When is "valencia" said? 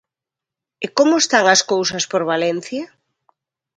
2.31-2.83